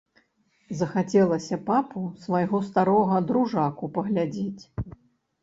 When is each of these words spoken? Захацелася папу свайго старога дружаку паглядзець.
Захацелася 0.77 1.59
папу 1.67 2.01
свайго 2.23 2.63
старога 2.69 3.21
дружаку 3.29 3.93
паглядзець. 4.01 4.63